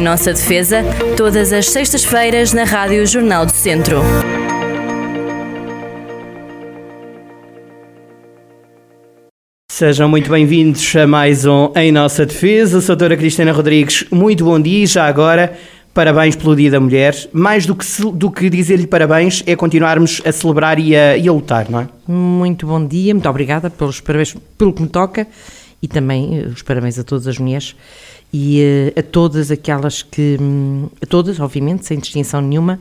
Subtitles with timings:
[0.00, 0.82] Em nossa defesa,
[1.14, 3.98] todas as sextas-feiras na Rádio Jornal do Centro.
[9.70, 12.80] Sejam muito bem-vindos a mais um Em Nossa Defesa.
[12.80, 14.06] Sou a doutora Cristina Rodrigues.
[14.10, 15.52] Muito bom dia e já agora,
[15.92, 17.14] parabéns pelo Dia da Mulher.
[17.30, 21.32] Mais do que, do que dizer-lhe parabéns é continuarmos a celebrar e a, e a
[21.32, 21.88] lutar, não é?
[22.08, 25.26] Muito bom dia, muito obrigada pelos parabéns, pelo que me toca
[25.82, 27.74] e também eh, os parabéns a todas as mulheres
[28.32, 32.78] e uh, a todas aquelas que, hum, a todas, obviamente, sem distinção nenhuma,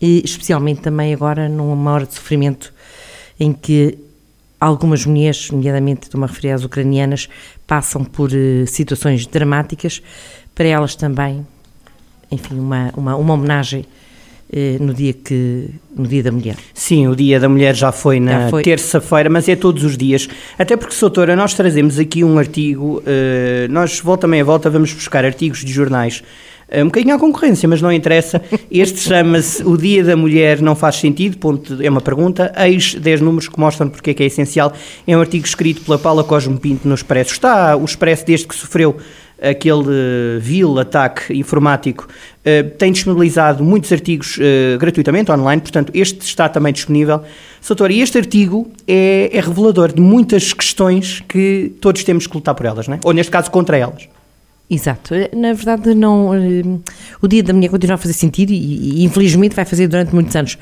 [0.00, 2.72] e especialmente também agora numa hora de sofrimento
[3.38, 3.98] em que
[4.60, 7.30] Algumas mulheres, nomeadamente estou-me a às ucranianas,
[7.66, 10.02] passam por uh, situações dramáticas.
[10.54, 11.46] Para elas também,
[12.30, 13.86] enfim, uma, uma, uma homenagem
[14.80, 16.56] no, dia que, no Dia da Mulher.
[16.74, 20.28] Sim, o Dia da Mulher já foi na terça-feira, mas é todos os dias.
[20.58, 25.24] Até porque, Soutora, nós trazemos aqui um artigo, uh, nós volta meia volta vamos buscar
[25.24, 26.22] artigos de jornais
[26.78, 28.40] um bocadinho à concorrência, mas não interessa.
[28.70, 33.20] Este chama-se O Dia da Mulher Não Faz Sentido, ponto, é uma pergunta, eis 10
[33.20, 34.72] números que mostram porque é que é essencial.
[35.06, 37.32] É um artigo escrito pela Paula Cosme Pinto no Expresso.
[37.32, 38.96] Está o Expresso desde que sofreu
[39.40, 42.06] aquele vil ataque informático,
[42.40, 47.22] uh, tem disponibilizado muitos artigos uh, gratuitamente online, portanto este está também disponível.
[47.60, 52.54] Soutor, e este artigo é, é revelador de muitas questões que todos temos que lutar
[52.54, 53.00] por elas, não é?
[53.04, 54.08] ou neste caso contra elas.
[54.70, 55.14] Exato.
[55.34, 56.32] Na verdade, não.
[56.32, 56.62] Eh,
[57.20, 60.36] o dia da mulher continua a fazer sentido e, e infelizmente vai fazer durante muitos
[60.36, 60.56] anos.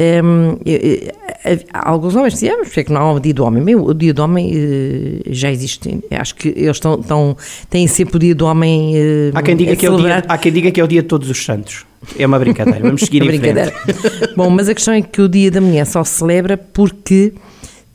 [0.00, 1.12] Um, eh,
[1.44, 3.62] eh, alguns homens dizem, ah, mas é que não há o dia do homem?
[3.62, 6.00] Meu, o dia do homem já existe.
[6.10, 7.36] Acho que eles estão, estão,
[7.68, 8.94] têm sempre o dia do homem.
[9.34, 11.08] Há quem, diga que é o dia, há quem diga que é o dia de
[11.08, 11.84] todos os santos.
[12.18, 13.72] É uma brincadeira, vamos seguir é em frente.
[14.34, 17.34] Bom, mas a questão é que o dia da mulher só se celebra porque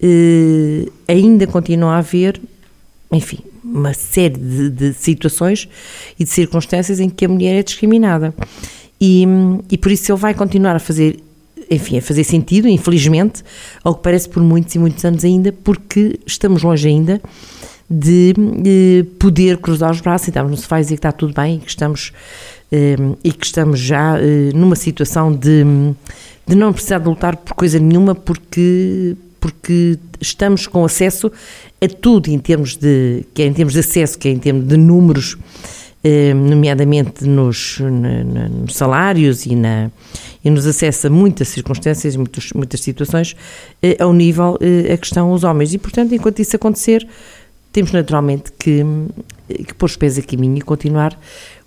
[0.03, 2.39] uh, ainda continua a haver,
[3.11, 3.39] enfim,
[3.75, 5.67] uma série de, de, situações
[6.17, 8.33] e de circunstâncias em que a mulher é discriminada.
[8.99, 9.25] E,
[9.69, 11.19] e por isso ele vai continuar a fazer,
[11.69, 13.43] enfim, a fazer sentido, infelizmente,
[13.83, 17.21] ao que parece por muitos e muitos anos ainda, porque estamos longe ainda
[17.89, 21.33] de, de poder cruzar os braços e estarmos no sofá e dizer que está tudo
[21.33, 22.11] bem que estamos,
[22.71, 25.63] um, e que estamos já uh, numa situação de,
[26.47, 31.31] de não precisar de lutar por coisa nenhuma porque, porque estamos com acesso
[31.85, 35.37] a tudo em termos de, quer em termos de acesso, quer em termos de números,
[36.03, 39.89] eh, nomeadamente nos, nos salários e, na,
[40.43, 43.35] e nos acessos a muitas circunstâncias, muitos, muitas situações,
[43.81, 45.73] eh, ao nível eh, a que estão os homens.
[45.73, 47.07] E, portanto, enquanto isso acontecer,
[47.71, 48.85] temos naturalmente que,
[49.49, 51.19] que pôr os pés a caminho e continuar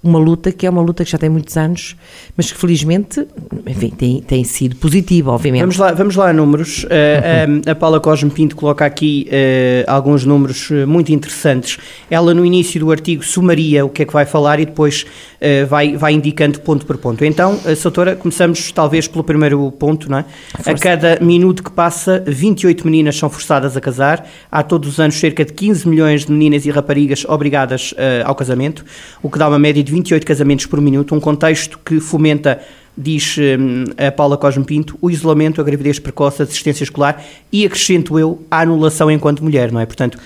[0.03, 1.97] uma luta que é uma luta que já tem muitos anos,
[2.37, 3.27] mas que felizmente,
[3.67, 5.63] enfim, tem, tem sido positiva, obviamente.
[5.63, 6.85] Vamos lá, vamos lá a números.
[6.85, 11.79] Uh, a, a Paula Cosme Pinto coloca aqui uh, alguns números muito interessantes.
[12.09, 15.67] Ela, no início do artigo, sumaria o que é que vai falar e depois uh,
[15.67, 17.25] vai, vai indicando ponto por ponto.
[17.25, 20.25] Então, uh, Soutora, começamos talvez pelo primeiro ponto, não é?
[20.55, 20.71] Força.
[20.71, 24.29] A cada minuto que passa, 28 meninas são forçadas a casar.
[24.51, 27.93] Há todos os anos cerca de 15 milhões de meninas e raparigas obrigadas
[28.25, 28.85] ao casamento,
[29.23, 32.61] o que dá uma média de 28 casamentos por minuto, um contexto que fomenta
[32.99, 37.65] diz hum, a Paula Cosme Pinto, o isolamento, a gravidez precoce, a assistência escolar e,
[37.65, 39.87] acrescento eu, a anulação enquanto mulher, não é?
[39.87, 40.19] Portanto,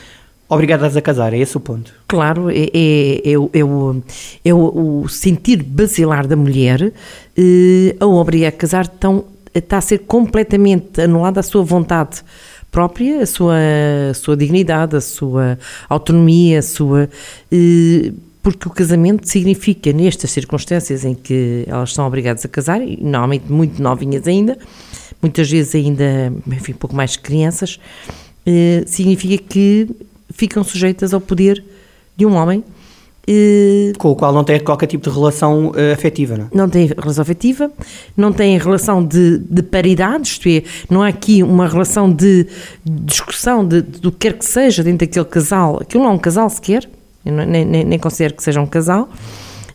[0.49, 1.93] obrigadas a casar, é esse o ponto.
[2.09, 4.03] Claro, é, é, é, é, o,
[4.45, 6.93] é o, o sentir basilar da mulher
[7.37, 9.25] eh, a obrigar a casar tão,
[9.55, 12.23] está a ser completamente anulada a sua vontade
[12.71, 13.57] própria, a sua,
[14.11, 15.59] a sua dignidade, a sua
[15.89, 17.09] autonomia, a sua...
[17.51, 22.99] Eh, porque o casamento significa, nestas circunstâncias em que elas são obrigadas a casar, e
[23.01, 24.59] normalmente muito novinhas ainda,
[25.23, 27.79] muitas vezes ainda, enfim, um pouco mais crianças,
[28.45, 29.89] eh, significa que
[30.31, 31.63] ficam sujeitas ao poder
[32.17, 32.65] de um homem.
[33.29, 36.49] Eh, Com o qual não tem qualquer tipo de relação eh, afetiva, não é?
[36.53, 37.71] Não tem relação afetiva,
[38.17, 42.49] não tem relação de, de paridade, isto é, não há aqui uma relação de
[42.85, 46.19] discussão de, de, do que quer que seja dentro daquele casal, aquilo não é um
[46.19, 46.89] casal sequer,
[47.25, 49.09] eu nem, nem, nem considero que seja um casal.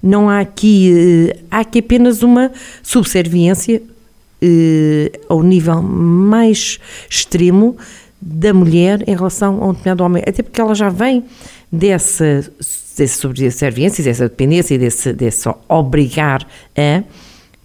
[0.01, 2.51] Não há aqui, uh, há aqui apenas uma
[2.83, 6.79] subserviência uh, ao nível mais
[7.09, 7.75] extremo
[8.21, 11.23] da mulher em relação a um determinado homem, até porque ela já vem
[11.71, 12.49] dessa,
[12.97, 16.45] dessa subserviência, dessa dependência, desse, desse obrigar
[16.75, 17.03] a,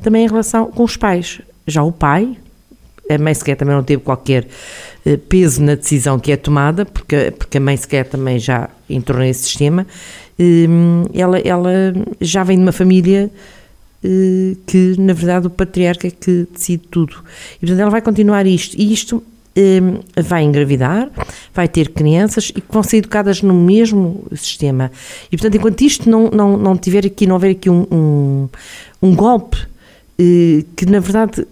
[0.02, 1.40] também em relação com os pais.
[1.66, 2.36] Já o pai,
[3.08, 4.48] a mãe sequer também não teve qualquer eh,
[5.28, 9.44] peso na decisão que é tomada, porque, porque a mãe sequer também já entrou nesse
[9.44, 9.86] sistema.
[10.38, 11.72] Ehm, ela, ela
[12.20, 13.30] já vem de uma família
[14.04, 17.16] eh, que, na verdade, o patriarca é que decide tudo.
[17.56, 18.74] E, portanto, ela vai continuar isto.
[18.76, 19.22] E isto
[19.56, 21.10] um, vai engravidar,
[21.54, 24.90] vai ter crianças e que vão ser educadas no mesmo sistema.
[25.30, 28.48] E, portanto, enquanto isto não, não, não tiver aqui, não houver aqui um, um,
[29.00, 31.46] um golpe uh, que, na verdade,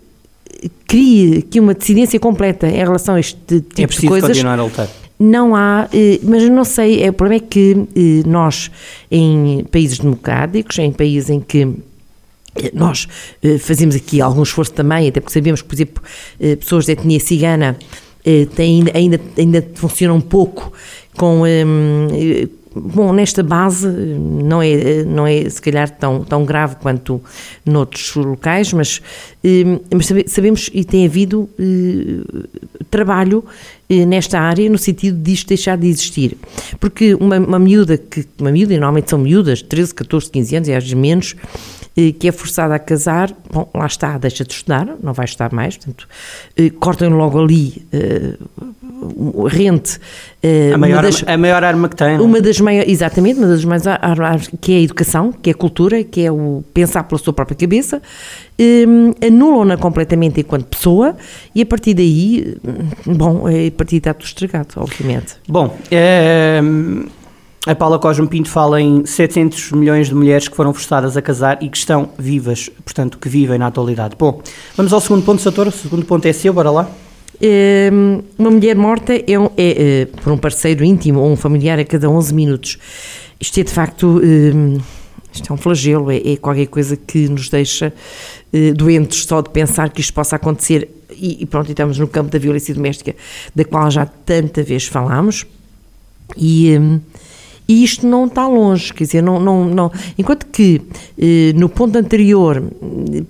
[0.86, 4.30] crie aqui uma decidência completa em relação a este tipo é de coisas.
[4.30, 4.88] continuar a lutar.
[5.18, 8.70] Não há, eh, mas não sei, é, o problema é que eh, nós,
[9.10, 11.68] em países democráticos, em países em que
[12.56, 13.06] eh, nós
[13.60, 16.02] fazemos aqui algum esforço também, até porque sabemos que, por exemplo,
[16.58, 17.76] pessoas de etnia cigana
[18.56, 20.72] têm, ainda, ainda funcionam um pouco
[21.16, 21.42] com
[22.74, 27.20] Bom, nesta base não é, não é se calhar tão, tão grave quanto
[27.66, 29.02] noutros locais, mas,
[29.42, 32.48] eh, mas sabemos e tem havido eh,
[32.88, 33.44] trabalho
[33.88, 36.36] eh, nesta área no sentido disto deixar de existir.
[36.78, 40.72] Porque uma, uma miúda, que, uma miúda, normalmente são miúdas, 13, 14, 15 anos e
[40.72, 41.34] às vezes menos,
[42.18, 45.76] que é forçada a casar, bom, lá está, deixa de estudar, não vai estudar mais,
[45.76, 46.08] portanto,
[46.78, 47.86] cortam logo ali
[49.48, 49.98] rente.
[50.72, 52.14] A maior, das, a maior arma que tem.
[52.14, 52.20] É?
[52.20, 55.56] Uma das maiores, exatamente, uma das maiores armas, que é a educação, que é a
[55.56, 58.00] cultura, que é o pensar pela sua própria cabeça,
[59.26, 61.16] anulam-na completamente enquanto pessoa
[61.54, 62.56] e a partir daí,
[63.06, 65.36] bom, a partir está tudo estragado, obviamente.
[65.48, 66.60] Bom, é,
[67.66, 71.62] a Paula Cosme Pinto fala em 700 milhões de mulheres que foram forçadas a casar
[71.62, 74.16] e que estão vivas, portanto, que vivem na atualidade.
[74.18, 74.40] Bom,
[74.74, 75.66] vamos ao segundo ponto, Sator.
[75.66, 76.90] O segundo ponto é seu, bora lá.
[77.42, 81.78] Hum, uma mulher morta é, um, é, é, por um parceiro íntimo ou um familiar
[81.78, 82.78] a cada 11 minutos.
[83.38, 84.06] Isto é de facto.
[84.06, 84.78] Um,
[85.30, 87.92] isto é um flagelo, é, é, qualquer coisa que nos deixa
[88.52, 90.88] uh, doentes só de pensar que isto possa acontecer.
[91.12, 93.14] E, e pronto, estamos no campo da violência doméstica,
[93.54, 95.44] da qual já tanta vez falámos.
[96.38, 96.74] E.
[97.70, 100.82] E isto não está longe, quer dizer, não, não, não enquanto que
[101.16, 102.60] eh, no ponto anterior,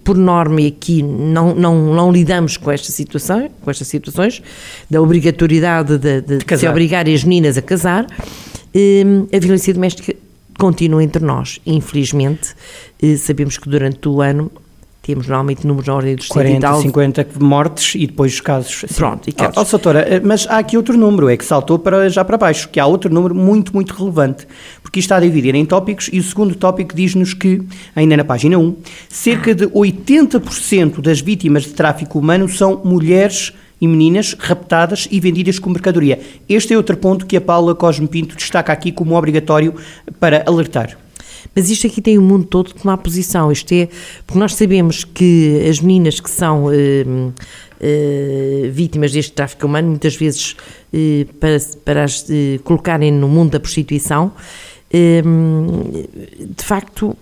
[0.03, 4.43] por norma e aqui, não, não, não lidamos com esta situação, com estas situações,
[4.89, 8.07] da obrigatoriedade de, de, de se obrigar as meninas a casar,
[8.75, 10.17] eh, a violência doméstica
[10.59, 11.61] continua entre nós.
[11.67, 12.55] Infelizmente,
[13.03, 14.51] eh, sabemos que durante o ano
[15.03, 16.81] temos normalmente números na ordem dos 40, e tal.
[16.81, 18.85] 50 mortes e depois os casos.
[18.85, 18.95] Assim.
[18.95, 19.57] Pronto, e casos.
[19.57, 22.69] Oh, oh, doutora, mas há aqui outro número, é que saltou para, já para baixo,
[22.69, 24.47] que há outro número muito, muito relevante,
[24.83, 27.63] porque isto está a dividir em tópicos e o segundo tópico diz-nos que,
[27.97, 28.77] ainda na página 1,
[29.09, 35.59] cerca de 80% das vítimas de tráfico humano são mulheres e meninas raptadas e vendidas
[35.59, 36.21] como mercadoria.
[36.49, 39.75] Este é outro ponto que a Paula Cosme Pinto destaca aqui como obrigatório
[40.19, 40.99] para alertar.
[41.55, 43.51] Mas isto aqui tem o mundo todo de tomar posição.
[43.51, 43.89] Isto é,
[44.27, 50.17] porque nós sabemos que as meninas que são uh, uh, vítimas deste tráfico humano, muitas
[50.17, 50.57] vezes
[50.93, 52.27] uh, para, para as
[52.65, 54.33] colocarem no mundo da prostituição,
[54.93, 57.17] de facto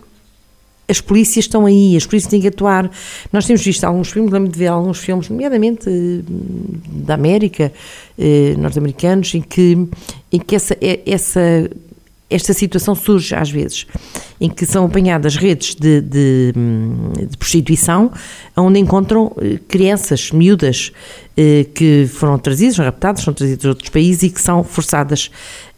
[0.90, 2.90] as polícias estão aí, as polícias têm que atuar.
[3.30, 5.86] Nós temos visto alguns filmes, lembro de ver alguns filmes, nomeadamente
[6.86, 7.70] da América,
[8.56, 9.86] norte-americanos, em que,
[10.32, 10.74] em que essa,
[11.04, 11.68] essa
[12.30, 13.86] esta situação surge às vezes,
[14.40, 16.52] em que são apanhadas redes de, de,
[17.28, 18.12] de prostituição,
[18.56, 20.92] onde encontram eh, crianças, miúdas,
[21.36, 25.30] eh, que foram trazidas, raptadas, são trazidas de outros países e que são forçadas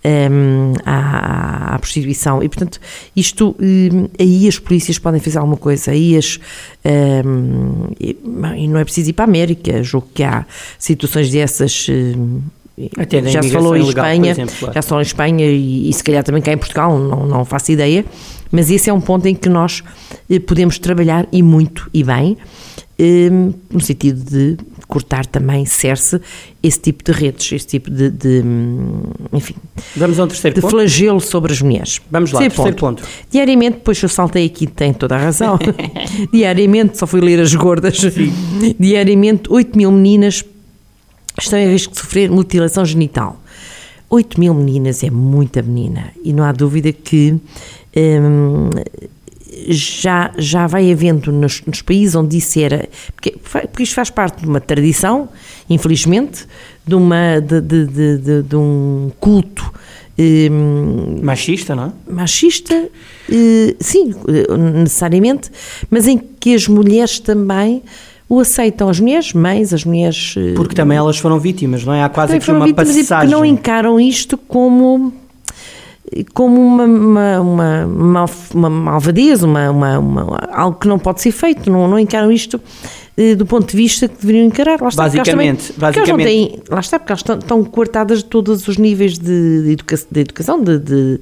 [0.04, 2.42] um, ehm, à, à, prostituição.
[2.42, 2.80] E, portanto,
[3.14, 6.40] isto, eh, aí as polícias podem fazer alguma coisa, aí as.
[6.84, 10.44] Um, ehm, e, não é preciso ir para a América, julgo que há
[10.78, 11.86] situações dessas.
[13.30, 14.74] Já se falou em Espanha, exemplo, claro.
[14.74, 17.44] já se falou em Espanha e, e, se calhar também cá em Portugal, não, não
[17.44, 18.04] faço ideia,
[18.50, 19.82] mas esse é um ponto em que nós
[20.28, 22.36] eh, podemos trabalhar e muito e bem,
[22.98, 23.30] eh,
[23.70, 24.56] no sentido de
[24.90, 26.20] cortar também, cerce
[26.60, 28.42] esse tipo de redes, esse tipo de, de
[29.32, 29.54] enfim,
[29.96, 30.72] Vamos ao terceiro de ponto.
[30.72, 32.00] flagelo sobre as mulheres.
[32.10, 33.02] Vamos lá, terceiro, terceiro ponto.
[33.02, 33.26] ponto.
[33.30, 35.58] Diariamente, depois eu saltei aqui, tem toda a razão,
[36.32, 38.74] diariamente, só fui ler as gordas, Sim.
[38.78, 40.44] diariamente 8 mil meninas
[41.44, 43.40] estão em risco de sofrer mutilação genital.
[44.08, 47.36] 8 mil meninas é muita menina e não há dúvida que
[47.96, 48.70] hum,
[49.68, 52.88] já, já vai havendo nos, nos, países onde isso era.
[53.14, 53.36] Porque,
[53.68, 55.28] porque isto faz parte de uma tradição,
[55.68, 56.46] infelizmente,
[56.84, 59.72] de, uma, de, de, de, de um culto.
[60.18, 62.12] Hum, machista, não é?
[62.12, 64.14] Machista, uh, sim,
[64.76, 65.50] necessariamente,
[65.88, 67.82] mas em que as mulheres também
[68.30, 70.36] o aceitam as mulheres mães, as mulheres...
[70.38, 72.04] Eh, porque também elas foram vítimas, não é?
[72.04, 73.28] Há quase aqui uma passagem...
[73.28, 75.12] E não encaram isto como
[76.34, 81.30] como uma, uma, uma, uma, uma malvadez, uma, uma, uma, algo que não pode ser
[81.30, 82.60] feito, não, não encaram isto
[83.36, 84.80] do ponto de vista que deveriam encarar.
[84.80, 86.26] Lá está, basicamente, também, basicamente.
[86.26, 89.96] Têm, lá está, porque elas estão, estão coartadas de todos os níveis de, de, educa
[90.10, 91.20] de educação, de, de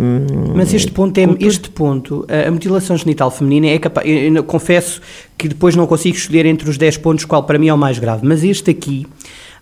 [0.00, 4.44] um, Mas este ponto, é, este ponto, a mutilação genital feminina é capaz, eu, eu
[4.44, 5.00] confesso
[5.36, 7.98] que depois não consigo escolher entre os 10 pontos qual para mim é o mais
[7.98, 9.06] grave, mas este aqui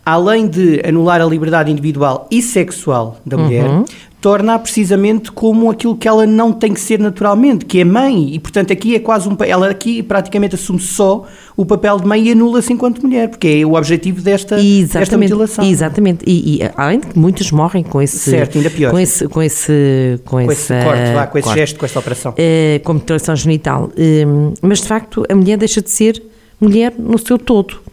[0.06, 3.84] além de anular a liberdade individual e sexual da mulher, uhum.
[4.20, 8.38] torna-a precisamente como aquilo que ela não tem que ser naturalmente, que é mãe, e
[8.38, 11.24] portanto aqui é quase um ela aqui praticamente assume só
[11.56, 15.64] o papel de mãe e anula-se enquanto mulher, porque é o objetivo desta, desta mutilação.
[15.64, 18.92] Exatamente, e, e, além de que muitos morrem com esse certo, ainda pior.
[18.92, 21.86] com esse com esse com, com esse, esse corte, vá, com esse corte, gesto, com
[21.86, 26.22] esta operação, uh, com mutilação genital, uh, mas de facto a mulher deixa de ser
[26.60, 27.84] mulher no seu todo.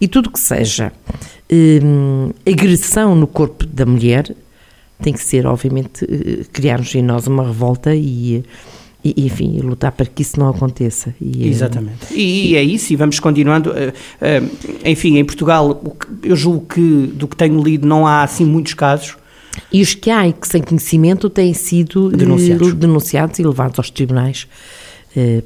[0.00, 0.90] E tudo que seja
[1.52, 4.34] uh, agressão no corpo da mulher
[5.02, 8.44] tem que ser, obviamente, eh, criarmos em nós uma revolta e,
[9.02, 11.14] e enfim, lutar para que isso não aconteça.
[11.20, 12.12] E, eh, Exatamente.
[12.12, 13.72] E, e, é isso, e vamos continuando.
[13.74, 14.42] Eh,
[14.84, 15.82] enfim, em Portugal,
[16.22, 19.16] eu julgo que, do que tenho lido, não há assim muitos casos.
[19.72, 23.90] E os que há e que sem conhecimento têm sido denunciados, denunciados e levados aos
[23.90, 24.46] tribunais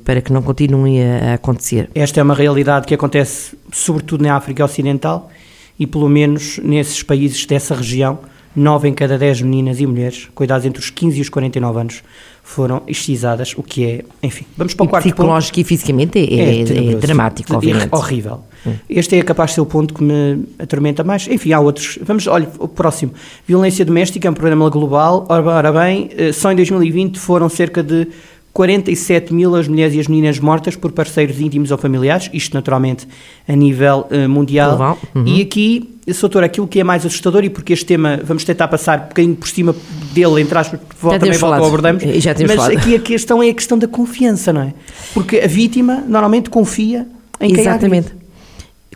[0.05, 1.89] para que não continuem a acontecer.
[1.95, 5.31] Esta é uma realidade que acontece sobretudo na África Ocidental
[5.79, 8.19] e pelo menos nesses países dessa região
[8.55, 11.81] 9 em cada 10 meninas e mulheres com idades entre os 15 e os 49
[11.81, 12.03] anos
[12.47, 15.61] foram excisadas, o que é, enfim, vamos para o e quarto psicológico ponto.
[15.61, 17.89] e fisicamente é, é, é, é dramático, é obviamente.
[17.91, 18.43] É horrível.
[18.67, 18.75] Hum.
[18.89, 21.27] Este é capaz de ser o ponto que me atormenta mais.
[21.27, 21.99] Enfim, há outros.
[22.03, 23.13] Vamos, olha, o próximo.
[23.47, 25.25] Violência doméstica é um problema global.
[25.31, 28.09] Ora, ora bem, eh, só em 2020 foram cerca de
[28.55, 33.07] 47 mil as mulheres e as meninas mortas por parceiros íntimos ou familiares, isto naturalmente
[33.49, 34.97] a nível uh, mundial.
[35.13, 35.27] Uhum.
[35.27, 39.01] E aqui, Soutor, aquilo que é mais assustador, e porque este tema vamos tentar passar
[39.01, 39.75] um bocadinho por cima
[40.13, 42.79] dele, entre aspas, porque volta, também volta ao abordamos, já mas falado.
[42.79, 44.73] aqui a questão é a questão da confiança, não é?
[45.13, 47.09] Porque a vítima normalmente confia
[47.41, 48.13] em quem Exatamente.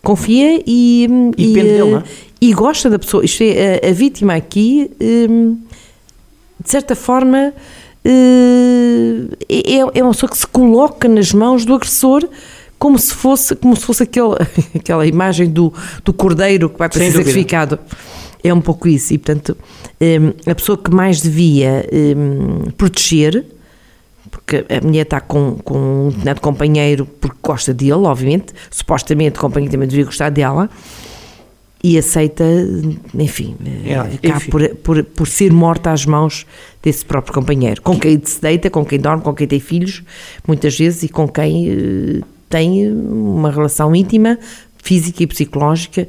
[0.01, 2.05] Confia e, e, e, dele, não é?
[2.41, 3.25] e gosta da pessoa.
[3.25, 5.59] Isto é, a, a vítima aqui, hum,
[6.63, 7.53] de certa forma eh,
[8.09, 12.29] é, é uma pessoa que se coloca nas mãos do agressor
[12.79, 14.35] como se fosse, como se fosse aquele,
[14.75, 15.73] aquela imagem do,
[16.05, 17.79] do cordeiro que vai para ser sacrificado.
[18.43, 19.13] É um pouco isso.
[19.13, 19.57] E, portanto,
[20.01, 23.45] um, a pessoa que mais devia um, proteger,
[24.31, 29.41] porque a mulher está com, com um determinado companheiro porque gosta dele, obviamente, supostamente o
[29.41, 30.71] companheiro também devia gostar dela,
[31.83, 32.45] e aceita,
[33.15, 33.55] enfim,
[33.85, 34.51] é, enfim.
[34.51, 36.45] Por, por, por ser morta às mãos
[36.83, 40.03] desse próprio companheiro, com quem se deita, com quem dorme, com quem tem filhos,
[40.47, 44.39] muitas vezes, e com quem uh, tem uma relação íntima,
[44.83, 46.09] física e psicológica.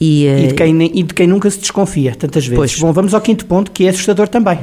[0.00, 2.56] E, uh, e, de quem, e de quem nunca se desconfia, tantas vezes.
[2.56, 2.78] Pois.
[2.78, 4.60] Bom, vamos ao quinto ponto, que é assustador também.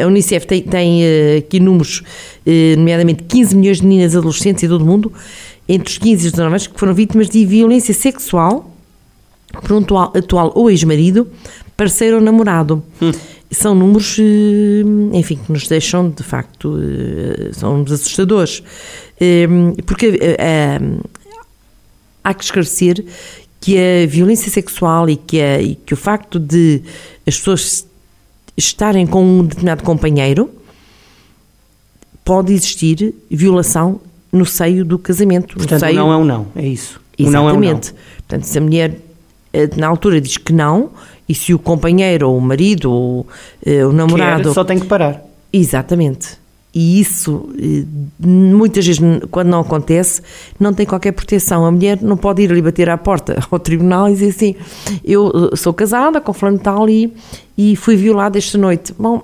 [0.00, 1.02] A Unicef tem, tem
[1.38, 2.04] aqui números,
[2.78, 5.12] nomeadamente 15 milhões de meninas adolescentes em todo o mundo,
[5.68, 8.75] entre os 15 e os 19 anos, que foram vítimas de violência sexual
[9.62, 11.28] por um atual, atual ou ex-marido,
[11.76, 12.82] parceiro ou namorado.
[13.00, 13.12] Hum.
[13.50, 18.62] São números, eh, enfim, que nos deixam, de facto, eh, são números assustadores.
[19.20, 19.46] Eh,
[19.86, 20.18] porque
[22.24, 23.04] há que esclarecer
[23.60, 26.82] que a violência sexual e que, a, e que o facto de
[27.26, 27.86] as pessoas
[28.56, 30.50] estarem com um determinado companheiro
[32.24, 34.00] pode existir violação
[34.32, 35.56] no seio do casamento.
[35.56, 35.94] Portanto, seio...
[35.94, 37.00] não é um não, é isso.
[37.16, 37.28] Exatamente.
[37.28, 37.80] Um não é um não.
[37.80, 38.98] Portanto, se a mulher
[39.76, 40.90] na altura diz que não,
[41.28, 43.20] e se o companheiro, ou o marido, ou
[43.66, 44.44] uh, o namorado.
[44.44, 45.22] Quer, só tem que parar.
[45.52, 46.38] Exatamente.
[46.74, 47.84] E isso, eh,
[48.20, 50.20] muitas vezes, quando não acontece,
[50.60, 51.64] não tem qualquer proteção.
[51.64, 54.54] A mulher não pode ir ali bater à porta ao tribunal e dizer assim:
[55.02, 57.10] Eu sou casada com fulano tal e,
[57.56, 58.92] e fui violada esta noite.
[58.98, 59.22] Bom.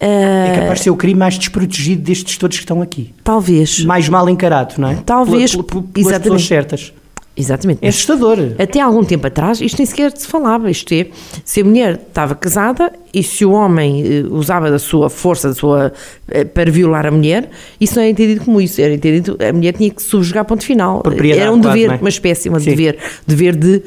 [0.00, 3.12] É capaz de ser o crime mais desprotegido destes todos que estão aqui.
[3.22, 3.84] Talvez.
[3.84, 4.94] Mais mal encarado, não é?
[5.04, 5.50] Talvez.
[5.50, 6.22] Pela, pela, pelas exatamente.
[6.22, 6.92] pessoas certas.
[7.38, 7.78] Exatamente.
[7.82, 8.38] É assustador.
[8.58, 10.68] Até algum tempo atrás isto nem sequer se falava.
[10.68, 11.06] Isto é,
[11.44, 15.54] se a mulher estava casada e se o homem eh, usava da sua força da
[15.54, 15.92] sua,
[16.28, 17.48] eh, para violar a mulher,
[17.80, 18.80] isso não era entendido como isso.
[18.80, 21.00] Era entendido, a mulher tinha que subjugar ponto final.
[21.06, 22.02] Era um dever, quase, é?
[22.02, 23.82] uma espécie, um dever, dever de,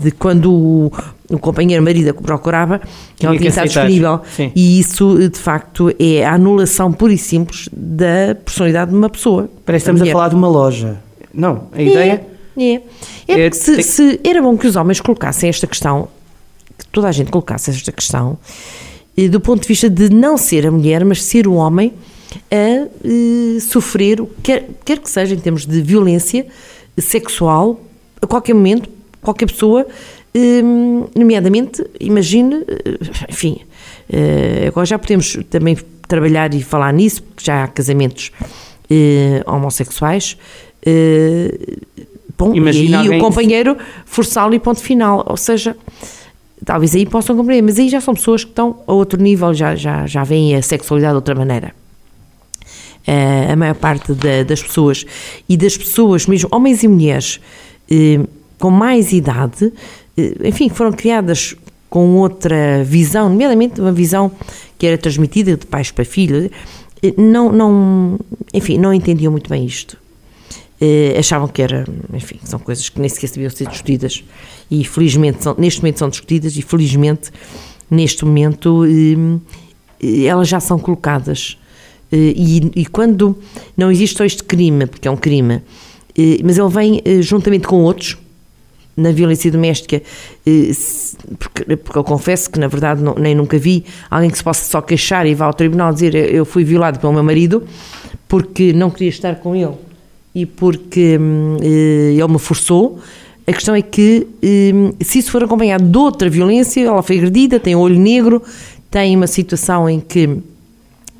[0.00, 0.92] de quando o,
[1.28, 2.80] o companheiro marido que procurava,
[3.16, 4.20] que ela tinha que estar disponível.
[4.36, 4.52] Sim.
[4.54, 9.50] E isso, de facto, é a anulação pura e simples da personalidade de uma pessoa.
[9.64, 11.05] Parece que estamos a falar de uma loja.
[11.36, 12.26] Não, a ideia.
[12.56, 12.82] É, é.
[13.28, 16.08] é, é se, se, era bom que os homens colocassem esta questão,
[16.78, 18.38] que toda a gente colocasse esta questão,
[19.30, 21.92] do ponto de vista de não ser a mulher, mas ser o homem
[22.50, 26.46] a eh, sofrer, quer, quer que seja em termos de violência
[26.98, 27.80] sexual,
[28.20, 28.90] a qualquer momento,
[29.22, 29.86] qualquer pessoa,
[30.34, 30.62] eh,
[31.14, 32.98] nomeadamente, imagine, eh,
[33.30, 33.60] enfim,
[34.12, 38.30] eh, agora já podemos também trabalhar e falar nisso, porque já há casamentos
[39.46, 40.36] homossexuais
[42.36, 45.24] bom, Imagina e aí o companheiro forçá-lo e ponto final.
[45.28, 45.76] Ou seja,
[46.64, 49.74] talvez aí possam compreender, mas aí já são pessoas que estão a outro nível, já,
[49.74, 51.74] já, já veem a sexualidade de outra maneira.
[53.52, 55.04] a maior parte da, das pessoas
[55.48, 57.40] e das pessoas, mesmo homens e mulheres,
[58.58, 59.72] com mais idade,
[60.44, 61.54] enfim, foram criadas
[61.88, 64.30] com outra visão, nomeadamente uma visão
[64.78, 66.50] que era transmitida de pais para filhos,
[67.16, 68.18] não, não,
[68.52, 69.96] enfim, não entendiam muito bem isto.
[70.78, 74.22] Uh, achavam que era, enfim, são coisas que nem sequer deviam ser discutidas
[74.70, 77.30] e felizmente, são, neste momento são discutidas e felizmente,
[77.90, 79.40] neste momento, uh,
[80.26, 81.56] elas já são colocadas.
[82.12, 83.38] Uh, e, e, quando
[83.74, 85.62] não existe só este crime, porque é um crime,
[86.44, 88.16] mas ele vem juntamente com outros,
[88.96, 90.02] na violência doméstica,
[91.38, 94.64] porque, porque eu confesso que na verdade não, nem nunca vi alguém que se possa
[94.64, 97.64] só queixar e vá ao tribunal dizer eu fui violado pelo meu marido
[98.26, 99.74] porque não queria estar com ele
[100.36, 102.98] e porque hum, eh, ele me forçou.
[103.46, 107.58] A questão é que, hum, se isso for acompanhado de outra violência, ela foi agredida,
[107.58, 108.42] tem olho negro,
[108.90, 110.28] tem uma situação em que,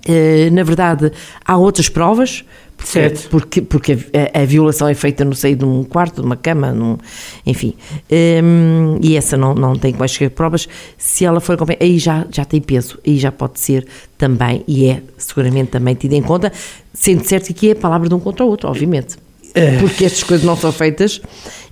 [0.07, 1.11] eh, na verdade,
[1.43, 2.45] há outras provas,
[2.77, 3.29] porque, certo.
[3.31, 6.73] porque, porque a, a, violação é feita no seio de um quarto, de uma cama,
[6.73, 6.99] num,
[7.45, 7.75] enfim.
[8.11, 10.69] Um, e essa não, não tem quaisquer provas.
[10.99, 13.87] Se ela for acompanhada, aí já, já tem peso, aí já pode ser
[14.19, 16.53] também, e é seguramente também tido em conta,
[16.93, 19.17] sendo certo que aqui é a palavra de um contra o outro, obviamente.
[19.55, 19.79] É.
[19.79, 21.21] Porque estas coisas não são feitas.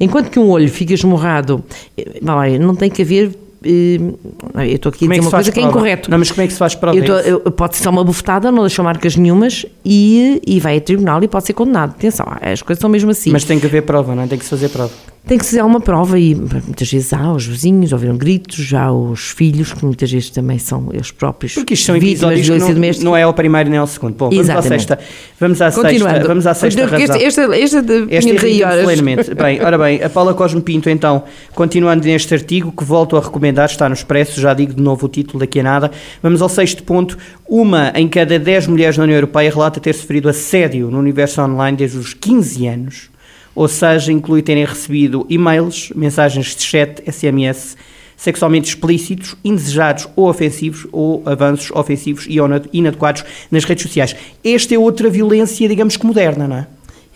[0.00, 1.62] Enquanto que um olho fica esmurrado,
[1.98, 5.60] eh, não tem que haver eu estou aqui como a dizer é uma coisa que
[5.60, 6.10] é incorreto.
[6.10, 6.96] Não, mas como é que se faz prova?
[6.96, 10.80] Eu eu, pode ser só uma bufetada, não deixou marcas nenhumas e, e vai a
[10.80, 11.90] tribunal e pode ser condenado.
[11.90, 13.30] Atenção, as coisas são mesmo assim.
[13.30, 14.26] Mas tem que haver prova, não é?
[14.26, 14.92] Tem que se fazer prova.
[15.26, 18.92] Tem que se fazer uma prova e muitas vezes há os vizinhos, ouviram gritos, já
[18.92, 22.68] os filhos, que muitas vezes também são eles próprios Porque isto são episódios de violência
[22.68, 23.04] não, doméstica.
[23.06, 24.14] não é o primeiro nem o segundo.
[24.16, 24.66] Bom, vamos Exatamente.
[24.66, 24.98] à sexta.
[25.40, 27.16] Vamos à sexta, vamos à sexta razão.
[27.16, 27.78] Esta, esta, esta,
[28.10, 33.20] esta bem, ora bem, a Paula Cosme Pinto, então, continuando neste artigo, que volto a
[33.20, 35.90] recomendar, está no Expresso, já digo de novo o título daqui a nada.
[36.22, 37.16] Vamos ao sexto ponto.
[37.48, 41.78] Uma em cada dez mulheres na União Europeia relata ter sofrido assédio no universo online
[41.78, 43.13] desde os 15 anos
[43.54, 47.76] ou seja, inclui terem recebido e-mails, mensagens de chat, SMS,
[48.16, 52.36] sexualmente explícitos, indesejados ou ofensivos, ou avanços ofensivos e
[52.72, 54.16] inadequados nas redes sociais.
[54.44, 56.66] Esta é outra violência, digamos que moderna, não é?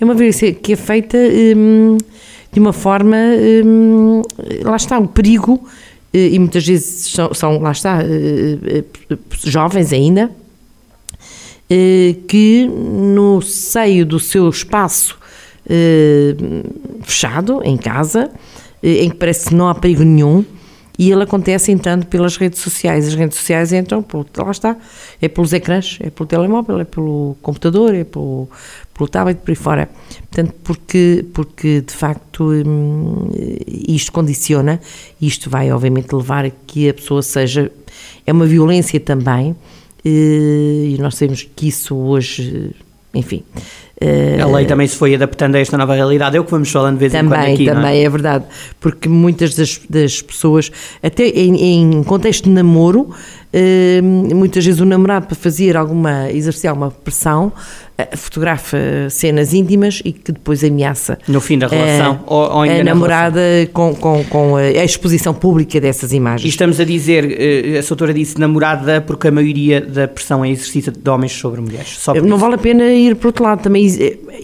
[0.01, 1.99] É uma violência que é feita hum,
[2.53, 3.17] de uma forma.
[3.65, 4.23] Hum,
[4.63, 5.67] lá está, o perigo,
[6.13, 10.31] eh, e muitas vezes são, são lá está, eh, eh, jovens ainda,
[12.27, 15.19] que no seio do seu espaço
[17.03, 18.31] fechado, em casa,
[18.83, 20.45] eh, em que parece que não há perigo nenhum,
[20.99, 23.07] e ele acontece entrando pelas redes sociais.
[23.07, 24.77] As redes sociais entram, por, lá está,
[25.23, 28.49] é pelos ecrãs, é pelo telemóvel, é pelo computador, é pelo,
[28.93, 29.89] pelo tablet, por aí fora.
[30.29, 33.31] Portanto, porque, porque de facto hum,
[33.67, 34.81] isto condiciona,
[35.23, 37.71] isto vai obviamente levar a que a pessoa seja.
[38.27, 39.55] É uma violência também,
[40.05, 42.75] eh, e nós sabemos que isso hoje,
[43.15, 43.45] enfim,
[44.43, 46.95] a lei também se foi adaptando a esta nova realidade, é o que vamos falando
[46.95, 47.69] de vez também, em quando aqui.
[47.69, 47.75] É?
[47.75, 48.05] Também, é?
[48.05, 48.09] é?
[48.09, 48.45] verdade,
[48.81, 50.71] porque muitas das, das pessoas,
[51.03, 53.11] até em, em contexto de namoro,
[54.35, 57.53] muitas vezes o namorado para fazer alguma, exercer alguma pressão,
[58.01, 58.79] eh, fotografa
[59.11, 63.41] cenas íntimas e que depois ameaça no fim da relação a, ou, ou a namorada
[63.73, 66.45] com, com, com, a exposição pública dessas imagens.
[66.45, 70.51] E estamos a dizer, eh, a doutora disse namorada porque a maioria da pressão é
[70.51, 72.01] exercida de homens sobre mulheres.
[72.07, 72.37] não isso.
[72.37, 73.85] vale a pena ir para outro lado, também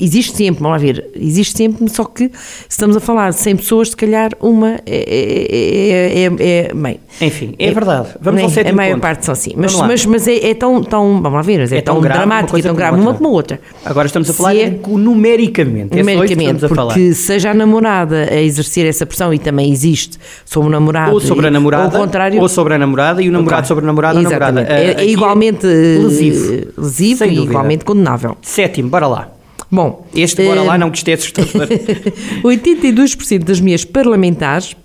[0.00, 2.32] existe sempre, vamos lá ver, existe sempre, só que se
[2.70, 6.98] estamos a falar de 100 pessoas, se calhar uma é, é, é, é, é bem,
[7.20, 8.08] Enfim, é, verdade.
[8.20, 9.52] Vamos ao sétimo maior parte são assim.
[9.56, 12.18] Mas, mas, mas é, é, tão, tão, vamos lá ver, é, é tão, tão grave,
[12.18, 13.60] dramático e tão grave uma como outra.
[13.84, 15.96] Agora estamos a falar é, numericamente.
[15.96, 21.12] Numericamente, porque seja a namorada a exercer essa pressão e também existe sobre o namorado.
[21.12, 21.84] Ou sobre a namorada.
[21.84, 24.62] Ou, contrário, ou sobre a namorada e o namorado sobre a namorada ou namorada.
[24.62, 28.36] É, é igualmente lesivo, lesivo e igualmente condenável.
[28.42, 29.28] Sétimo, bora lá.
[29.70, 31.66] Bom, este bora uh, lá não gostei assustador.
[32.44, 34.76] 82% das mulheres parlamentares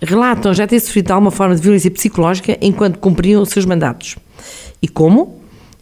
[0.00, 4.16] relatam já ter sofrido alguma forma de violência psicológica enquanto cumpriam os seus mandatos.
[4.80, 5.38] E como?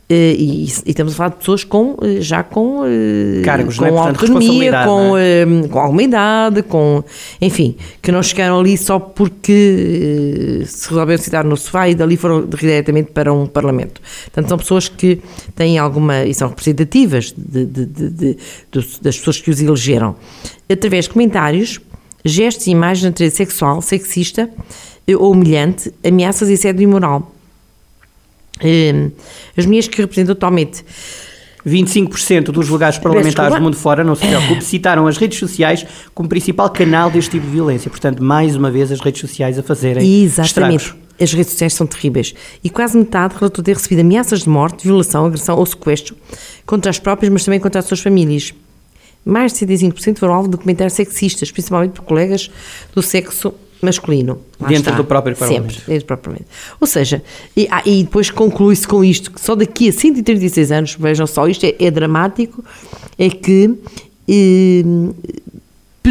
[0.09, 3.87] Eh, e, e, estamos a falar de pessoas com, eh, já com eh, cargos, com
[3.87, 3.89] é?
[3.89, 5.45] autonomia, com, é?
[5.69, 7.03] com alguma idade, com,
[7.43, 12.47] enfim, que não chegaram ali só porque se resolveram citar no sofá e dali foram
[12.47, 14.01] diretamente para um parlamento.
[14.27, 15.21] Portanto, são pessoas que
[15.57, 18.37] têm alguma, e são representativas de, de, de,
[18.71, 20.15] das pessoas que os elegeram.
[20.71, 21.81] Através de comentários,
[22.25, 24.51] gestos e imagens de natureza sexual, sexista
[25.09, 27.33] ou humilhante, ameaças e assédio imoral.
[28.63, 29.11] Hum,
[29.57, 30.83] as mulheres que representam totalmente
[31.67, 36.29] 25% dos lugares parlamentares do mundo fora, não se preocupe, citaram as redes sociais como
[36.29, 37.91] principal canal deste tipo de violência.
[37.91, 40.85] Portanto, mais uma vez, as redes sociais a fazerem Exatamente.
[40.85, 41.07] Estragos.
[41.21, 42.35] as redes sociais são terríveis.
[42.63, 46.17] E quase metade relatou ter recebido ameaças de morte, violação, agressão ou sequestro
[46.65, 48.55] contra as próprias, mas também contra as suas famílias.
[49.27, 52.49] Mais de 75% foram alvo de comentários sexistas, principalmente por colegas
[52.95, 54.39] do sexo masculino.
[54.61, 54.97] Lá dentro está.
[54.97, 55.73] do próprio Parlamento.
[55.73, 56.49] Sempre, dentro do próprio Parlamento.
[56.81, 57.23] Ou seja,
[57.57, 61.49] e, ah, e depois conclui-se com isto, que só daqui a 136 anos, vejam só,
[61.49, 62.65] isto é, é dramático,
[63.19, 63.75] é que
[64.29, 64.85] eh,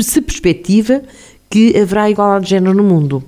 [0.02, 1.02] se perspectiva
[1.50, 3.24] que haverá igualdade de género no mundo.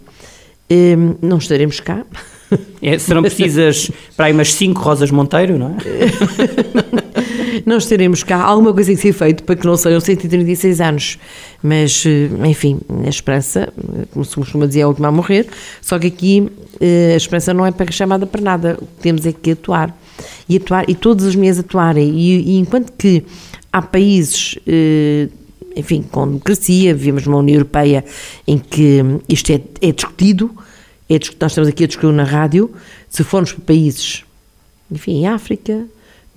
[0.70, 2.06] Eh, não estaremos cá.
[2.82, 5.78] É, serão precisas para aí umas 5 Rosas Monteiro, não é?
[7.66, 11.20] nós teremos cá alguma coisa que ser feito para que não sejam 136 anos.
[11.62, 13.74] Mas, eh, enfim, a esperança,
[14.12, 15.48] como se costuma dizer, é a última a morrer,
[15.82, 18.78] só que aqui eh, a esperança não é para chamada para nada.
[18.82, 19.98] O que temos é que atuar.
[20.48, 22.10] E atuar, e todas as mulheres atuarem.
[22.10, 23.24] E, e enquanto que
[23.72, 25.30] há países eh,
[25.76, 28.04] enfim, com democracia, vivemos numa União Europeia
[28.48, 30.50] em que isto é, é discutido,
[31.08, 32.72] é, nós estamos aqui a discutir na rádio,
[33.08, 34.24] se formos para países,
[34.92, 35.86] enfim, África,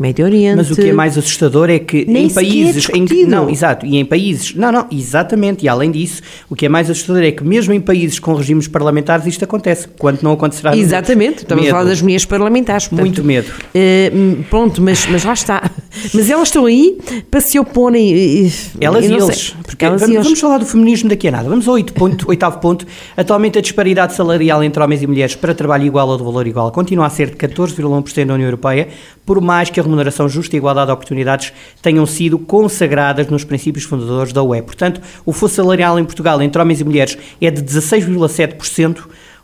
[0.01, 0.57] Médio Oriente.
[0.57, 3.51] Mas o que é mais assustador é que Nem em países é em que não,
[3.51, 7.23] exato, e em países, não, não, exatamente, e além disso, o que é mais assustador
[7.23, 10.75] é que mesmo em países com regimes parlamentares isto acontece, quanto não acontecerá.
[10.75, 12.89] Exatamente, estamos a falar das mulheres parlamentares.
[12.89, 13.53] Portanto, Muito medo.
[13.75, 15.71] Uh, pronto, mas, mas lá está.
[16.15, 16.99] Mas elas estão aí
[17.31, 18.51] para se oporem.
[18.81, 19.57] Elas e eles.
[19.65, 21.49] Porque elas vamos, vamos, falar do feminismo daqui a nada.
[21.49, 22.87] Vamos ao oito ponto, oitavo ponto.
[23.17, 26.71] Atualmente a disparidade salarial entre homens e mulheres para trabalho igual ou de valor igual
[26.71, 28.89] continua a ser de 14,1% na União Europeia,
[29.27, 33.85] por mais que a remuneração justa e igualdade de oportunidades tenham sido consagradas nos princípios
[33.85, 34.63] fundadores da UE.
[34.63, 38.99] Portanto, o fosso salarial em Portugal entre homens e mulheres é de 16,7%,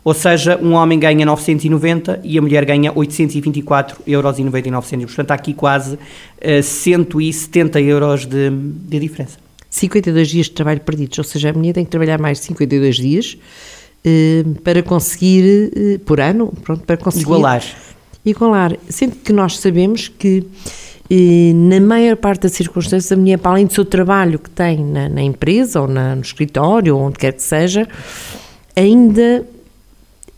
[0.07, 5.13] ou seja, um homem ganha 990 e a mulher ganha 824,99 euros.
[5.13, 5.99] Portanto, há aqui quase uh,
[6.39, 9.37] eh, 170 euros de, de diferença.
[9.69, 12.95] 52 dias de trabalho perdidos, ou seja, a mulher tem que trabalhar mais de 52
[12.95, 13.37] dias
[14.05, 17.25] uh, para conseguir, uh, por ano, pronto, para conseguir...
[17.25, 17.63] Igualar
[18.23, 18.77] igualar.
[18.87, 20.45] Sendo que nós sabemos que,
[21.53, 25.09] na maior parte das circunstâncias, a mulher, para além do seu trabalho que tem na,
[25.09, 27.87] na empresa ou na, no escritório ou onde quer que seja,
[28.75, 29.45] ainda,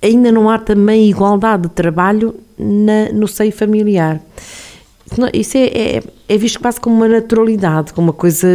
[0.01, 4.21] ainda não há também igualdade de trabalho na, no seio familiar.
[5.33, 8.47] Isso é, é, é, visto quase como uma naturalidade, como uma coisa.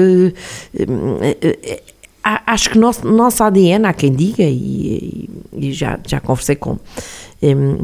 [0.72, 1.82] Eh,
[2.22, 6.78] acho que nosso, nosso ADN, há quem diga, e, e já, já conversei com,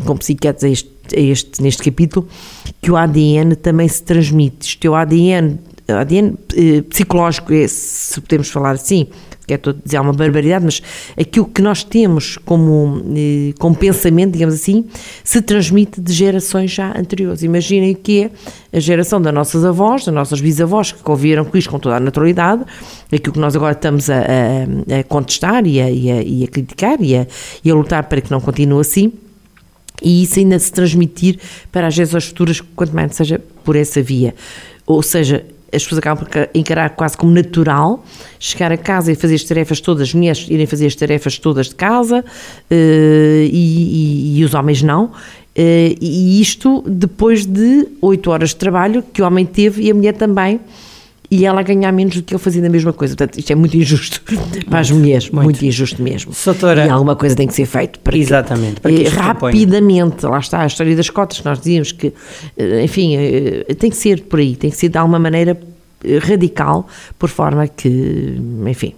[0.06, 2.26] com psiquiatras este este, neste capítulo,
[2.80, 4.78] que o ADN também se transmite.
[4.82, 9.06] É o ADN, ADN eh, psicológico, é, se podemos falar assim,
[9.58, 10.82] que é dizer uma barbaridade, mas
[11.18, 14.84] aquilo que nós temos como, eh, como pensamento, digamos assim,
[15.24, 17.42] se transmite de gerações já anteriores.
[17.42, 21.70] Imaginem que é a geração das nossas avós, das nossas bisavós, que conviveram com isto
[21.70, 22.64] com toda a naturalidade,
[23.12, 26.48] aquilo que nós agora estamos a, a, a contestar e a, e a, e a
[26.48, 27.26] criticar e a,
[27.64, 29.12] e a lutar para que não continue assim
[30.02, 31.38] e isso ainda se transmitir
[31.70, 34.34] para as gerações futuras, quanto mais seja por essa via.
[34.86, 38.04] Ou seja, as pessoas acabam por encarar quase como natural
[38.38, 41.68] chegar a casa e fazer as tarefas todas, as mulheres irem fazer as tarefas todas
[41.68, 42.24] de casa
[42.70, 45.12] eh, e, e, e os homens não.
[45.54, 49.94] Eh, e isto depois de oito horas de trabalho que o homem teve e a
[49.94, 50.60] mulher também
[51.30, 53.14] e ela ganhar menos do que ele fazia a mesma coisa.
[53.14, 56.32] Portanto, isto é muito injusto muito, para as mulheres, muito, muito injusto mesmo.
[56.34, 60.38] Soutora, e alguma coisa tem que ser feito para exatamente, que, para que rapidamente, lá
[60.40, 62.12] está a história das cotas que nós dizíamos que,
[62.56, 65.60] eh, enfim, eh, tem que ser por aí, tem que ser de alguma maneira
[66.02, 68.94] eh, radical, por forma que, enfim,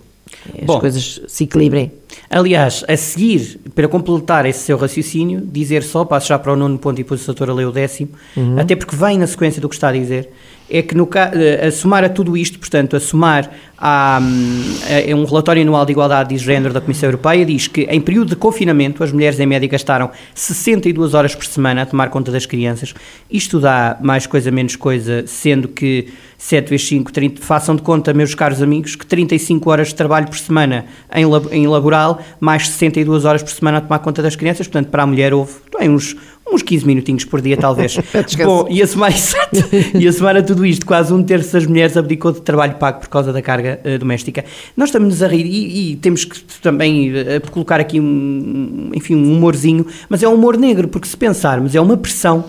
[0.58, 1.92] as Bom, coisas se equilibrem.
[2.30, 6.78] Aliás, a seguir, para completar esse seu raciocínio, dizer só, passo já para o nono
[6.78, 8.58] ponto e depois a doutora lê o décimo, uhum.
[8.58, 10.30] até porque vem na sequência do que está a dizer,
[10.72, 15.60] é que no, a somar a tudo isto, portanto, a somar a, a, um relatório
[15.60, 19.12] anual de igualdade de género da Comissão Europeia, diz que em período de confinamento as
[19.12, 22.94] mulheres em média gastaram 62 horas por semana a tomar conta das crianças.
[23.30, 26.08] Isto dá mais coisa menos coisa, sendo que
[26.38, 30.26] 7 vezes 5, 30, façam de conta, meus caros amigos, que 35 horas de trabalho
[30.26, 34.66] por semana em, em laboral, mais 62 horas por semana a tomar conta das crianças,
[34.66, 36.16] portanto, para a mulher houve uns,
[36.52, 37.98] uns 15 minutinhos por dia, talvez.
[38.44, 39.14] Bom, e a, semana,
[39.98, 43.08] e a semana tudo isto, quase um terço das mulheres abdicou de trabalho pago por
[43.08, 44.44] causa da carga uh, doméstica.
[44.76, 49.36] Nós estamos a rir e, e temos que também uh, colocar aqui um, enfim, um
[49.36, 52.44] humorzinho, mas é um humor negro, porque se pensarmos, é uma pressão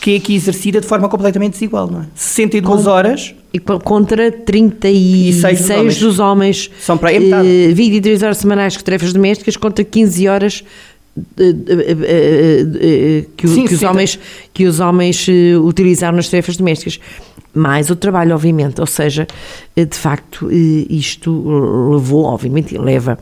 [0.00, 2.06] que é aqui exercida de forma completamente desigual, não é?
[2.14, 3.34] 62 Com, horas...
[3.52, 5.98] E contra 36 dos homens.
[5.98, 6.70] dos homens.
[6.78, 7.72] São para aí metade.
[7.72, 10.64] 23 horas semanais de tarefas domésticas contra 15 horas
[13.36, 14.18] que, Sim, que os homens,
[14.52, 15.26] que os homens
[15.62, 17.00] utilizaram nas tarefas domésticas.
[17.54, 19.26] mais o trabalho, obviamente, ou seja,
[19.74, 21.30] de facto, isto
[21.90, 23.18] levou, obviamente, leva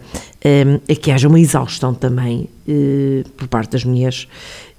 [0.88, 2.48] a que haja uma exaustão também
[3.36, 4.26] por parte das mulheres.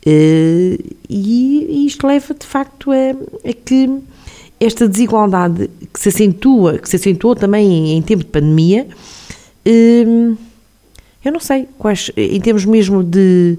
[0.06, 3.90] E isto leva, de facto, a, a que
[4.60, 8.88] esta desigualdade que se acentua, que se acentuou também em, tempo de pandemia,
[11.26, 13.58] eu não sei quais, em termos mesmo de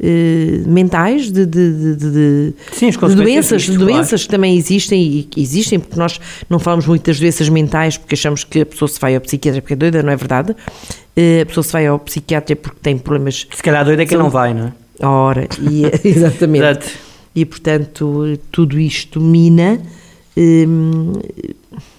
[0.00, 4.22] uh, mentais, de, de, de, de, Sim, doenças, doenças claro.
[4.22, 8.44] que também existem e existem, porque nós não falamos muito das doenças mentais porque achamos
[8.44, 10.52] que a pessoa se vai ao psiquiatra porque é doida, não é verdade?
[10.52, 13.46] Uh, a pessoa se vai ao psiquiatra porque tem problemas.
[13.50, 15.06] Se calhar doida é que não vai, não é?
[15.06, 16.64] Ora, e, exatamente.
[16.64, 16.86] Exato.
[17.34, 19.80] E portanto, tudo isto mina
[20.38, 21.14] Hum,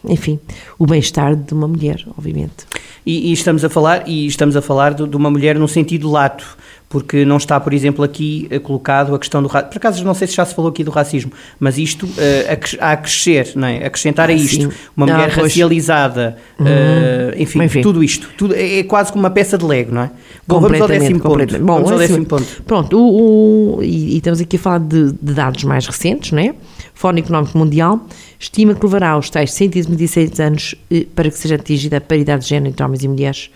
[0.08, 0.40] enfim,
[0.78, 2.66] o bem-estar de uma mulher, obviamente.
[3.06, 6.12] E, e, estamos a falar e estamos a falar de, de, uma mulher no sentido
[6.12, 6.58] lato,
[6.90, 9.72] porque não está, por exemplo, aqui uh, colocado a questão do racismo.
[9.72, 12.92] Por acaso não sei se já se falou aqui do racismo, mas isto uh, a,
[12.92, 13.86] a, crescer, não é?
[13.86, 14.78] acrescentar ah, a isto, sim.
[14.96, 19.32] uma mulher ah, racializada, uh, enfim, enfim, tudo isto, tudo, é, é, quase como uma
[19.32, 20.12] peça de Lego, não é?
[20.46, 21.60] Bom, vamos ao décimo ponto.
[21.60, 22.64] Bom, vamos ao décimo ponto.
[22.64, 26.40] Pronto, o, o, e, e, estamos aqui a falar de, de dados mais recentes, não
[26.40, 26.54] é?
[26.94, 28.06] Fórum Económico Mundial
[28.40, 32.50] estima que levará aos tais 126 anos eh, para que seja atingida a paridade de
[32.50, 33.50] género entre homens e mulheres.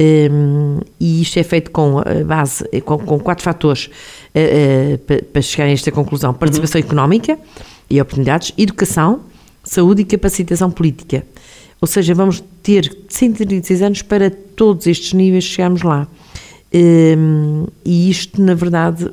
[0.00, 3.90] Um, e isto é feito com a base, eh, com, com quatro fatores
[5.06, 6.86] para, para chegar a esta conclusão: participação uhum.
[6.86, 7.38] económica
[7.90, 9.20] e oportunidades, educação,
[9.64, 11.24] saúde e capacitação política.
[11.80, 16.08] Ou seja, vamos ter 136 anos para todos estes níveis chegarmos lá.
[16.74, 19.08] Um, e isto, na verdade,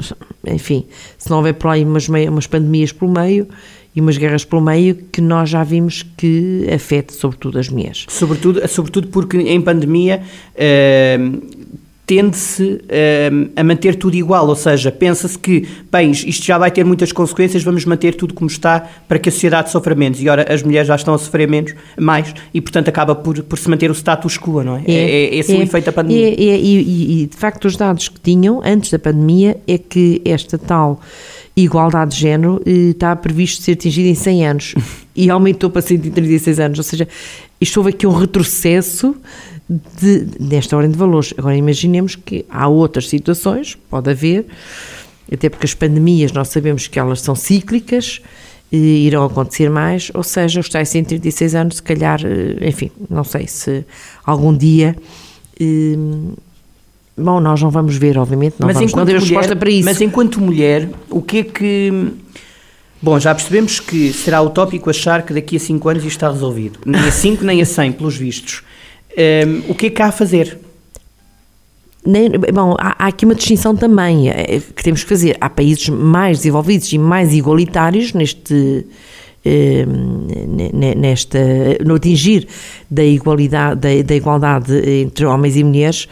[0.45, 0.85] enfim,
[1.17, 3.47] se não houver por aí umas, umas pandemias pelo meio
[3.95, 8.05] e umas guerras pelo meio, que nós já vimos que afeta sobretudo as mulheres.
[8.09, 10.21] Sobretudo, sobretudo porque em pandemia
[10.53, 11.65] uh,
[12.05, 16.83] tende-se uh, a manter tudo igual, ou seja, pensa-se que, bem, isto já vai ter
[16.83, 20.21] muitas consequências, vamos manter tudo como está para que a sociedade sofra menos.
[20.21, 23.57] E ora, as mulheres já estão a sofrer menos, mais, e portanto acaba por, por
[23.57, 24.83] se manter o status quo, não é?
[24.85, 26.29] É, é, é esse é, o efeito da pandemia.
[26.29, 30.21] É, é, e, e, de facto, os dados que tinham antes da pandemia é que
[30.25, 30.99] esta tal
[31.55, 34.75] igualdade de género eh, está previsto ser atingida em 100 anos
[35.15, 37.07] e aumentou para 136 anos, ou seja,
[37.59, 39.15] isto houve aqui um retrocesso
[39.69, 41.33] de, nesta ordem de valores.
[41.37, 44.45] Agora imaginemos que há outras situações, pode haver,
[45.31, 48.21] até porque as pandemias nós sabemos que elas são cíclicas,
[48.71, 53.23] e irão acontecer mais, ou seja, os tais 136 anos, se calhar, eh, enfim, não
[53.23, 53.85] sei se
[54.25, 54.95] algum dia.
[57.17, 59.85] Eh, bom, nós não vamos ver, obviamente, não mas vamos não ter resposta para isso.
[59.85, 62.11] Mas enquanto mulher, o que é que.
[63.01, 66.79] Bom, já percebemos que será utópico achar que daqui a 5 anos isto está resolvido.
[66.85, 68.63] Nem a 5, nem a 100, pelos vistos.
[69.17, 70.57] Um, o que é que há a fazer?
[72.05, 75.37] Nem, bom, há, há, aqui uma distinção também é, que temos que fazer.
[75.39, 78.85] Há países mais desenvolvidos e mais igualitários neste,
[80.95, 81.39] nesta,
[81.85, 82.47] no atingir
[82.89, 86.07] da igualdade, da, da, igualdade entre homens e mulheres,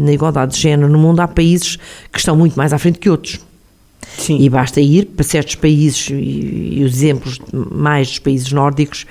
[0.00, 1.76] na igualdade de género no mundo, há países
[2.12, 3.40] que estão muito mais à frente que outros.
[4.16, 4.38] Sim.
[4.40, 9.06] E basta ir para certos países, e, os exemplos mais dos países nórdicos,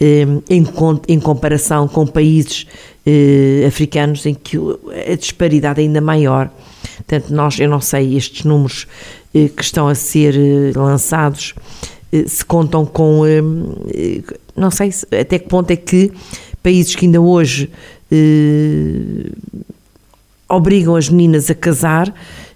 [0.00, 0.66] eh, em,
[1.08, 2.66] em comparação com países
[3.04, 6.50] eh, africanos em que a disparidade é ainda maior.
[6.96, 8.86] Portanto, nós, eu não sei, estes números
[9.34, 10.34] eh, que estão a ser
[10.76, 11.54] lançados
[12.26, 13.22] se contam com.
[14.54, 16.12] Não sei se, até que ponto é que
[16.62, 17.70] países que ainda hoje
[20.52, 22.12] obrigam as meninas a casar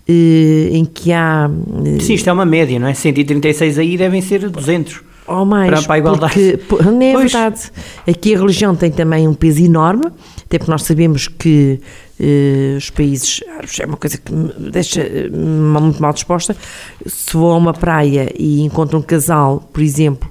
[0.08, 1.50] eh, em que há...
[1.84, 2.94] Eh, Sim, isto é uma média, não é?
[2.94, 5.02] 136 aí devem ser 200.
[5.26, 6.58] Ou mais, para, para a igualdade.
[6.68, 7.32] Porque, não é pois.
[7.32, 7.60] verdade.
[8.08, 10.06] Aqui a religião tem também um peso enorme,
[10.44, 11.80] até porque nós sabemos que
[12.20, 13.40] uh, os países
[13.80, 16.56] é uma coisa que me deixa muito mal disposta.
[17.04, 20.30] Se vou a uma praia e encontro um casal, por exemplo,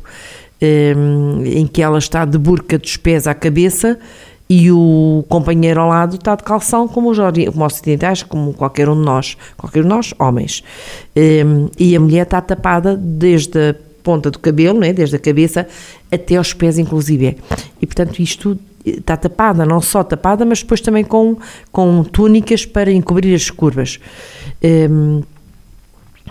[0.61, 3.99] um, em que ela está de burca dos pés à cabeça,
[4.49, 7.17] e o companheiro ao lado está de calção, como os,
[7.51, 10.63] como ocidentais, como qualquer um de nós, qualquer um de nós, homens.
[11.15, 15.67] Um, e a mulher está tapada desde a ponta do cabelo, né, desde a cabeça
[16.11, 17.37] até aos pés, inclusive.
[17.81, 21.37] E portanto, isto está tapada, não só tapada, mas depois também com,
[21.71, 23.99] com túnicas para encobrir as curvas.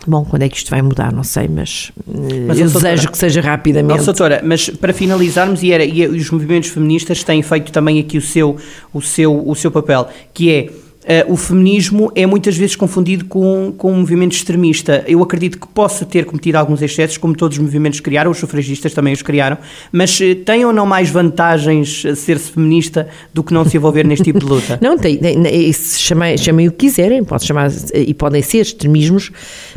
[0.06, 1.12] Bom, quando é que isto vai mudar?
[1.12, 3.98] Não sei, mas, eh, mas eu desejo que seja rapidamente.
[3.98, 8.18] Nossa, doutora, mas para finalizarmos, e, era, e os movimentos feministas têm feito também aqui
[8.18, 8.56] o seu,
[8.92, 10.68] o seu, o seu papel, que é
[11.04, 15.04] Uh, o feminismo é muitas vezes confundido com, com um movimento extremista.
[15.06, 18.94] Eu acredito que possa ter cometido alguns excessos, como todos os movimentos criaram, os sufragistas
[18.94, 19.58] também os criaram,
[19.92, 24.24] mas uh, tem ou não mais vantagens ser-se feminista do que não se envolver neste
[24.24, 24.78] tipo de luta?
[24.84, 29.30] Não, tem, tem chamem, chamem o que quiserem, pode chamar, e podem ser extremismos,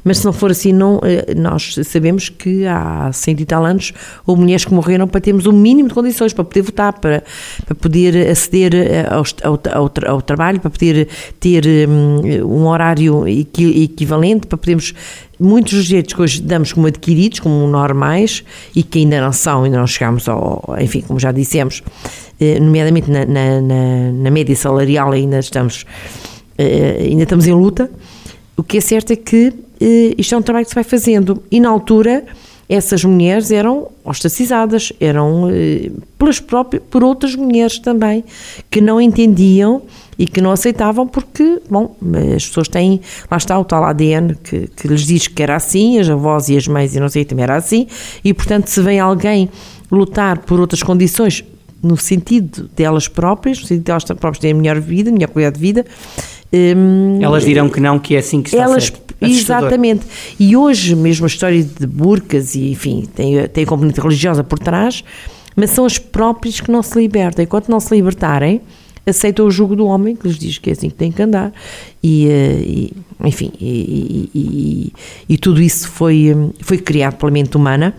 [0.04, 3.94] mas se não for assim, não, eh, nós sabemos que há 100 e tal anos
[4.26, 7.24] houve mulheres que morreram para termos o um mínimo de condições para poder votar, para,
[7.66, 8.74] para poder aceder
[9.10, 11.08] ao, ao, ao, ao trabalho, para poder
[11.40, 14.94] ter um, um horário equivalente, para podermos
[15.40, 18.44] muitos dos direitos que hoje damos como adquiridos, como normais,
[18.76, 21.84] e que ainda não são, ainda não chegamos ao, enfim, como já dissemos,
[22.40, 25.86] eh, nomeadamente na, na, na, média salarial ainda estamos,
[26.58, 27.90] eh, ainda estamos em luta,
[28.58, 31.42] o que é certo é que eh, isto é um trabalho que se vai fazendo,
[31.50, 32.26] e na altura
[32.70, 35.50] essas mulheres eram ostracizadas, eram
[36.18, 38.26] pelas próprias, por outras mulheres também,
[38.70, 39.84] que não entendiam
[40.20, 41.96] e que não aceitavam porque, bom,
[42.36, 46.00] as pessoas têm, lá está o tal ADN que, que lhes diz que era assim,
[46.00, 47.88] as avós e as mães e não sei, também era assim,
[48.24, 49.50] e portanto se vem alguém
[49.92, 51.46] lutar por outras condições,
[51.82, 55.86] no sentido delas próprias, no sentido delas próprias terem melhor vida, melhor qualidade de vida,
[56.54, 59.08] hum, elas dirão que não, que é assim que está elas, certo.
[59.20, 60.06] Exatamente.
[60.40, 64.60] E hoje mesmo a história de burcas e enfim, tem, tem a componente religiosa por
[64.60, 65.04] trás,
[65.56, 67.44] mas são as próprias que não se libertam.
[67.44, 68.62] Enquanto não se libertarem,
[69.10, 71.52] aceitam o jugo do homem, que lhes diz que é assim que tem que andar,
[72.04, 74.94] e, eh, e enfim, e, e,
[75.30, 77.96] e, tudo isso foi, foi criado pela mente humana,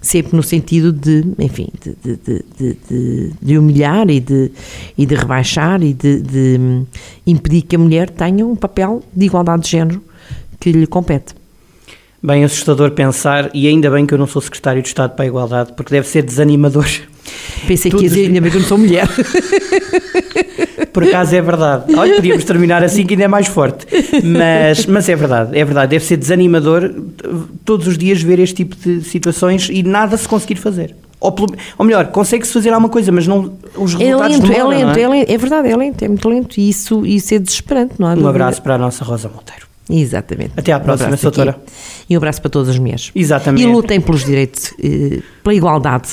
[0.00, 4.50] sempre no sentido de, enfim, de, de, de, de humilhar e de,
[4.96, 6.60] e de rebaixar e de, de
[7.26, 10.02] impedir que a mulher tenha um papel de igualdade de género
[10.58, 11.34] que lhe compete.
[12.22, 15.28] Bem assustador pensar, e ainda bem que eu não sou secretário de Estado para a
[15.28, 16.86] Igualdade, porque deve ser desanimador.
[17.66, 19.08] Pensei que ia dizer, ainda bem que eu não sou mulher.
[20.92, 21.94] Por acaso é verdade.
[21.94, 23.86] Olha, podíamos terminar assim que ainda é mais forte.
[24.24, 25.90] Mas, mas é verdade, é verdade.
[25.90, 26.90] Deve ser desanimador
[27.64, 30.94] todos os dias ver este tipo de situações e nada se conseguir fazer.
[31.20, 31.34] Ou,
[31.76, 34.84] ou melhor, consegue-se fazer alguma coisa, mas não os é resultados é lento, demoram, é
[34.84, 35.02] lento, é?
[35.02, 38.08] é lento, é verdade, é lento, é muito lento e isso, isso é desesperante, não
[38.08, 39.68] há Um abraço para a nossa Rosa Monteiro.
[39.90, 40.52] Exatamente.
[40.56, 41.60] Até à próxima, um doutora.
[42.08, 43.10] E um abraço para todas as mulheres.
[43.14, 43.62] Exatamente.
[43.62, 46.08] E lutem pelos direitos, eh, pela igualdade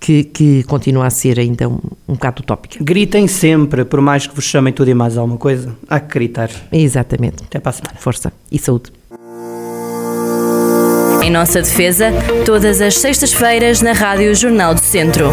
[0.00, 2.82] que, que continua a ser ainda um, um bocado utópica.
[2.82, 6.50] Gritem sempre, por mais que vos chamem tudo e mais alguma coisa, há que gritar.
[6.72, 7.44] Exatamente.
[7.44, 7.96] Até para a semana.
[7.98, 8.92] Força e saúde.
[11.22, 12.10] Em nossa defesa,
[12.46, 15.26] todas as sextas-feiras na Rádio Jornal do Centro.